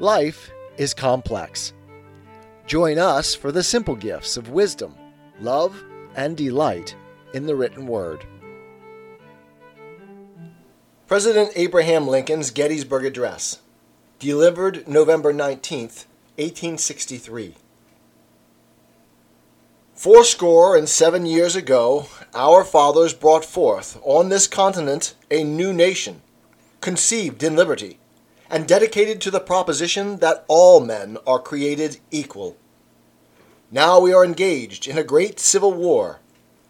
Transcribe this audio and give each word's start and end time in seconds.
Life 0.00 0.52
is 0.76 0.94
complex. 0.94 1.72
Join 2.68 3.00
us 3.00 3.34
for 3.34 3.50
the 3.50 3.64
simple 3.64 3.96
gifts 3.96 4.36
of 4.36 4.50
wisdom, 4.50 4.94
love, 5.40 5.82
and 6.14 6.36
delight 6.36 6.94
in 7.34 7.46
the 7.46 7.56
written 7.56 7.84
word. 7.84 8.24
President 11.08 11.50
Abraham 11.56 12.06
Lincoln's 12.06 12.52
Gettysburg 12.52 13.06
Address, 13.06 13.58
delivered 14.20 14.86
November 14.86 15.32
19, 15.32 15.80
1863. 15.80 17.56
Fourscore 19.96 20.76
and 20.76 20.88
seven 20.88 21.26
years 21.26 21.56
ago, 21.56 22.06
our 22.34 22.62
fathers 22.62 23.14
brought 23.14 23.44
forth 23.44 23.98
on 24.04 24.28
this 24.28 24.46
continent 24.46 25.16
a 25.28 25.42
new 25.42 25.72
nation, 25.72 26.22
conceived 26.80 27.42
in 27.42 27.56
liberty 27.56 27.98
and 28.50 28.66
dedicated 28.66 29.20
to 29.20 29.30
the 29.30 29.40
proposition 29.40 30.18
that 30.18 30.44
all 30.48 30.80
men 30.80 31.18
are 31.26 31.38
created 31.38 31.98
equal. 32.10 32.56
Now 33.70 34.00
we 34.00 34.12
are 34.12 34.24
engaged 34.24 34.86
in 34.86 34.96
a 34.96 35.04
great 35.04 35.38
civil 35.38 35.72
war, 35.72 36.20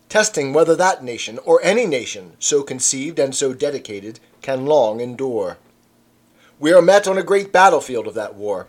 testing 0.09 0.53
whether 0.53 0.75
that 0.75 1.05
nation 1.05 1.39
or 1.45 1.61
any 1.63 1.87
nation 1.87 2.33
so 2.41 2.63
conceived 2.63 3.19
and 3.19 3.35
so 3.35 3.53
dedicated 3.53 4.19
can 4.43 4.67
long 4.67 5.01
endure. 5.01 5.59
We 6.59 6.73
are 6.73 6.83
met 6.83 7.07
on 7.07 7.17
a 7.17 7.23
great 7.23 7.53
battlefield 7.53 8.09
of 8.09 8.15
that 8.15 8.35
war. 8.35 8.67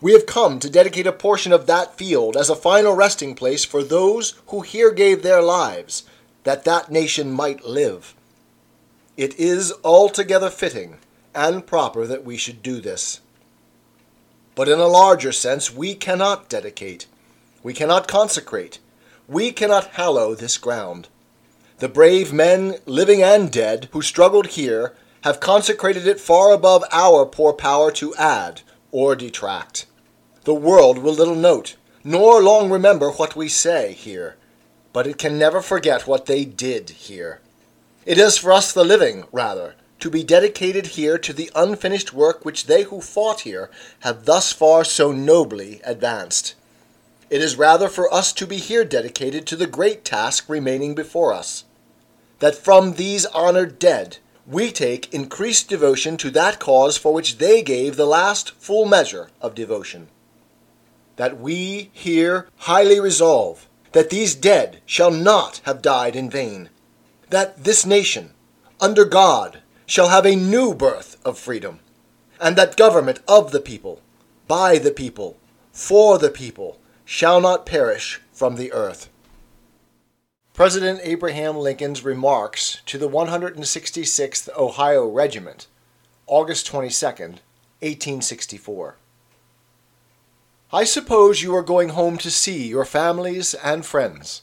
We 0.00 0.12
have 0.12 0.26
come 0.26 0.58
to 0.60 0.70
dedicate 0.70 1.06
a 1.06 1.12
portion 1.12 1.52
of 1.52 1.66
that 1.66 1.98
field 1.98 2.36
as 2.36 2.48
a 2.48 2.56
final 2.56 2.94
resting 2.94 3.34
place 3.34 3.64
for 3.64 3.82
those 3.82 4.34
who 4.46 4.62
here 4.62 4.90
gave 4.90 5.22
their 5.22 5.42
lives, 5.42 6.04
that 6.44 6.64
that 6.64 6.90
nation 6.90 7.30
might 7.30 7.64
live. 7.64 8.14
It 9.16 9.38
is 9.38 9.72
altogether 9.84 10.48
fitting 10.48 10.98
and 11.36 11.66
proper 11.66 12.06
that 12.06 12.24
we 12.24 12.36
should 12.36 12.62
do 12.62 12.80
this. 12.80 13.20
But 14.54 14.68
in 14.68 14.78
a 14.78 14.86
larger 14.86 15.32
sense, 15.32 15.72
we 15.72 15.94
cannot 15.94 16.48
dedicate, 16.48 17.06
we 17.62 17.74
cannot 17.74 18.08
consecrate, 18.08 18.78
we 19.28 19.52
cannot 19.52 19.94
hallow 19.94 20.34
this 20.34 20.56
ground. 20.56 21.08
The 21.78 21.88
brave 21.88 22.32
men, 22.32 22.76
living 22.86 23.22
and 23.22 23.52
dead, 23.52 23.88
who 23.92 24.00
struggled 24.00 24.48
here, 24.48 24.94
have 25.24 25.40
consecrated 25.40 26.06
it 26.06 26.20
far 26.20 26.52
above 26.52 26.84
our 26.90 27.26
poor 27.26 27.52
power 27.52 27.90
to 27.92 28.14
add 28.14 28.62
or 28.92 29.14
detract. 29.14 29.86
The 30.44 30.54
world 30.54 30.98
will 30.98 31.12
little 31.12 31.34
note, 31.34 31.76
nor 32.02 32.40
long 32.40 32.70
remember 32.70 33.10
what 33.10 33.36
we 33.36 33.48
say 33.48 33.92
here, 33.92 34.36
but 34.92 35.06
it 35.06 35.18
can 35.18 35.36
never 35.36 35.60
forget 35.60 36.06
what 36.06 36.26
they 36.26 36.44
did 36.44 36.90
here. 36.90 37.40
It 38.06 38.16
is 38.16 38.38
for 38.38 38.52
us 38.52 38.72
the 38.72 38.84
living, 38.84 39.24
rather, 39.32 39.74
to 40.00 40.10
be 40.10 40.22
dedicated 40.22 40.88
here 40.88 41.18
to 41.18 41.32
the 41.32 41.50
unfinished 41.54 42.12
work 42.12 42.44
which 42.44 42.66
they 42.66 42.84
who 42.84 43.00
fought 43.00 43.40
here 43.40 43.70
have 44.00 44.24
thus 44.24 44.52
far 44.52 44.84
so 44.84 45.12
nobly 45.12 45.80
advanced. 45.84 46.54
It 47.30 47.42
is 47.42 47.56
rather 47.56 47.88
for 47.88 48.12
us 48.12 48.32
to 48.34 48.46
be 48.46 48.56
here 48.56 48.84
dedicated 48.84 49.46
to 49.46 49.56
the 49.56 49.66
great 49.66 50.04
task 50.04 50.48
remaining 50.48 50.94
before 50.94 51.32
us, 51.32 51.64
that 52.38 52.54
from 52.54 52.94
these 52.94 53.26
honored 53.26 53.78
dead 53.78 54.18
we 54.46 54.70
take 54.70 55.12
increased 55.12 55.68
devotion 55.68 56.16
to 56.18 56.30
that 56.30 56.60
cause 56.60 56.96
for 56.96 57.12
which 57.12 57.38
they 57.38 57.62
gave 57.62 57.96
the 57.96 58.06
last 58.06 58.52
full 58.52 58.86
measure 58.86 59.28
of 59.40 59.54
devotion. 59.54 60.08
That 61.16 61.40
we 61.40 61.90
here 61.92 62.48
highly 62.58 63.00
resolve 63.00 63.66
that 63.92 64.10
these 64.10 64.34
dead 64.34 64.82
shall 64.84 65.10
not 65.10 65.62
have 65.64 65.80
died 65.80 66.14
in 66.14 66.28
vain, 66.28 66.68
that 67.30 67.64
this 67.64 67.86
nation, 67.86 68.34
under 68.78 69.06
God, 69.06 69.62
shall 69.86 70.08
have 70.08 70.26
a 70.26 70.36
new 70.36 70.74
birth 70.74 71.16
of 71.24 71.38
freedom, 71.38 71.78
and 72.40 72.56
that 72.56 72.76
government 72.76 73.20
of 73.26 73.52
the 73.52 73.60
people, 73.60 74.00
by 74.46 74.78
the 74.78 74.90
people, 74.90 75.38
for 75.72 76.18
the 76.18 76.30
people, 76.30 76.78
shall 77.04 77.40
not 77.40 77.64
perish 77.64 78.20
from 78.32 78.56
the 78.56 78.72
earth. 78.72 79.08
President 80.52 81.00
Abraham 81.02 81.56
Lincoln's 81.56 82.02
remarks 82.02 82.80
to 82.86 82.98
the 82.98 83.08
166th 83.08 84.48
Ohio 84.56 85.06
Regiment, 85.06 85.66
August 86.26 86.66
22, 86.66 87.06
1864. 87.06 88.96
I 90.72 90.84
suppose 90.84 91.42
you 91.42 91.54
are 91.54 91.62
going 91.62 91.90
home 91.90 92.18
to 92.18 92.30
see 92.30 92.66
your 92.66 92.84
families 92.84 93.54
and 93.54 93.86
friends. 93.86 94.42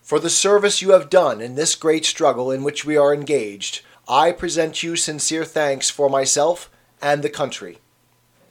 For 0.00 0.18
the 0.18 0.30
service 0.30 0.80
you 0.80 0.92
have 0.92 1.10
done 1.10 1.42
in 1.42 1.54
this 1.54 1.74
great 1.74 2.06
struggle 2.06 2.50
in 2.50 2.62
which 2.62 2.86
we 2.86 2.96
are 2.96 3.12
engaged, 3.12 3.82
I 4.10 4.32
present 4.32 4.82
you 4.82 4.96
sincere 4.96 5.44
thanks 5.44 5.90
for 5.90 6.08
myself 6.08 6.70
and 7.02 7.22
the 7.22 7.28
country. 7.28 7.76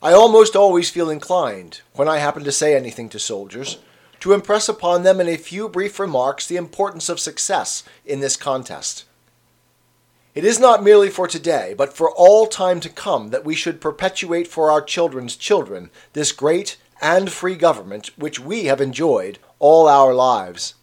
I 0.04 0.14
almost 0.14 0.56
always 0.56 0.92
feel 0.92 1.10
inclined, 1.10 1.82
when 1.94 2.08
I 2.08 2.20
happen 2.20 2.44
to 2.44 2.52
say 2.52 2.76
anything 2.76 3.10
to 3.10 3.18
soldiers, 3.18 3.80
to 4.20 4.34
impress 4.34 4.70
upon 4.70 5.02
them 5.02 5.20
in 5.20 5.28
a 5.28 5.36
few 5.36 5.68
brief 5.68 6.00
remarks 6.00 6.46
the 6.46 6.58
importance 6.58 7.10
of 7.10 7.20
success 7.20 7.84
in 8.06 8.20
this 8.20 8.36
contest. 8.36 9.06
It 10.36 10.46
is 10.46 10.60
not 10.60 10.84
merely 10.84 11.10
for 11.10 11.28
today, 11.28 11.74
but 11.76 11.92
for 11.92 12.12
all 12.12 12.46
time 12.46 12.80
to 12.82 12.90
come, 12.90 13.32
that 13.32 13.44
we 13.44 13.56
should 13.56 13.82
perpetuate 13.82 14.48
for 14.48 14.70
our 14.70 14.82
children's 14.82 15.36
children 15.36 15.90
this 16.14 16.32
great 16.32 16.78
and 17.02 17.32
free 17.32 17.56
government 17.56 18.12
which 18.16 18.40
we 18.40 18.66
have 18.66 18.80
enjoyed 18.80 19.40
all 19.58 19.88
our 19.88 20.14
lives. 20.14 20.76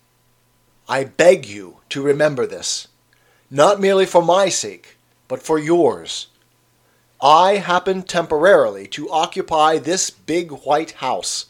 I 0.89 1.05
beg 1.05 1.47
you 1.47 1.79
to 1.91 2.03
remember 2.03 2.45
this 2.45 2.89
not 3.55 3.81
merely 3.81 4.05
for 4.05 4.21
my 4.21 4.49
sake, 4.49 4.97
but 5.29 5.41
for 5.41 5.61
yours. 5.61 6.27
I 7.23 7.59
happen 7.59 8.03
temporarily 8.03 8.89
to 8.89 9.09
occupy 9.09 9.79
this 9.79 10.11
big 10.11 10.51
white 10.51 10.91
house. 10.91 11.47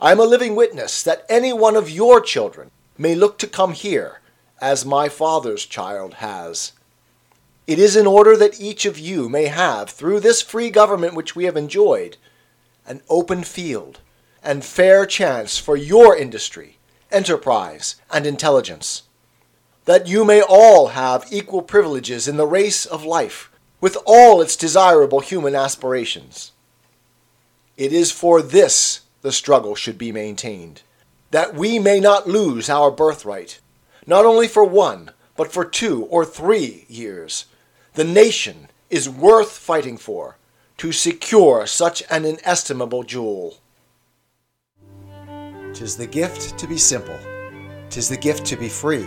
I 0.00 0.12
am 0.12 0.18
a 0.18 0.24
living 0.24 0.56
witness 0.56 1.02
that 1.02 1.26
any 1.28 1.52
one 1.52 1.76
of 1.76 1.90
your 1.90 2.22
children 2.22 2.70
may 2.96 3.14
look 3.14 3.36
to 3.38 3.46
come 3.46 3.74
here, 3.74 4.20
as 4.62 4.86
my 4.86 5.10
father's 5.10 5.66
child 5.66 6.14
has. 6.14 6.72
It 7.66 7.78
is 7.78 7.96
in 7.96 8.06
order 8.06 8.34
that 8.34 8.58
each 8.58 8.86
of 8.86 8.98
you 8.98 9.28
may 9.28 9.48
have, 9.48 9.90
through 9.90 10.20
this 10.20 10.40
free 10.40 10.70
government 10.70 11.12
which 11.12 11.36
we 11.36 11.44
have 11.44 11.58
enjoyed, 11.58 12.16
an 12.86 13.02
open 13.10 13.44
field 13.44 14.00
and 14.42 14.64
fair 14.64 15.04
chance 15.04 15.58
for 15.58 15.76
your 15.76 16.16
industry, 16.16 16.78
enterprise, 17.10 17.96
and 18.10 18.24
intelligence 18.24 19.02
that 19.84 20.06
you 20.06 20.24
may 20.24 20.40
all 20.40 20.88
have 20.88 21.26
equal 21.30 21.62
privileges 21.62 22.28
in 22.28 22.36
the 22.36 22.46
race 22.46 22.86
of 22.86 23.04
life, 23.04 23.50
with 23.80 23.96
all 24.06 24.40
its 24.40 24.56
desirable 24.56 25.20
human 25.20 25.54
aspirations. 25.54 26.52
It 27.76 27.92
is 27.92 28.12
for 28.12 28.42
this 28.42 29.00
the 29.22 29.32
struggle 29.32 29.74
should 29.74 29.98
be 29.98 30.12
maintained, 30.12 30.82
that 31.30 31.54
we 31.54 31.78
may 31.78 31.98
not 31.98 32.28
lose 32.28 32.68
our 32.68 32.90
birthright, 32.90 33.60
not 34.06 34.24
only 34.24 34.46
for 34.46 34.64
one, 34.64 35.10
but 35.36 35.52
for 35.52 35.64
two 35.64 36.04
or 36.04 36.24
three 36.24 36.84
years. 36.88 37.46
The 37.94 38.04
nation 38.04 38.68
is 38.90 39.08
worth 39.08 39.52
fighting 39.52 39.96
for 39.96 40.36
to 40.78 40.92
secure 40.92 41.66
such 41.66 42.02
an 42.10 42.24
inestimable 42.24 43.02
jewel. 43.02 43.58
Tis 45.72 45.96
the 45.96 46.06
gift 46.06 46.58
to 46.58 46.66
be 46.66 46.76
simple, 46.76 47.18
tis 47.88 48.08
the 48.08 48.16
gift 48.16 48.44
to 48.46 48.56
be 48.56 48.68
free. 48.68 49.06